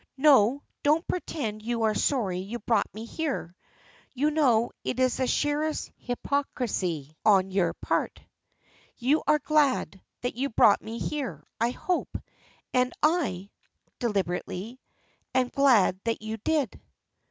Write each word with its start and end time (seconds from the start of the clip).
"No, 0.17 0.63
don't 0.81 1.07
pretend 1.07 1.61
you 1.61 1.83
are 1.83 1.93
sorry 1.93 2.39
you 2.39 2.57
brought 2.57 2.91
me 2.91 3.05
here. 3.05 3.55
You 4.15 4.31
know 4.31 4.71
it 4.83 4.99
is 4.99 5.17
the 5.17 5.27
sheerest 5.27 5.91
hypocrisy 5.95 7.13
on 7.23 7.51
your 7.51 7.73
part. 7.75 8.19
You 8.97 9.21
are 9.27 9.37
glad, 9.37 10.01
that 10.21 10.33
you 10.33 10.49
brought 10.49 10.81
me 10.81 10.97
here, 10.97 11.43
I 11.59 11.69
hope, 11.69 12.17
and 12.73 12.91
I" 13.03 13.51
deliberately 13.99 14.79
"am 15.35 15.49
glad 15.49 15.99
that 16.05 16.23
you 16.23 16.37
did." 16.37 16.81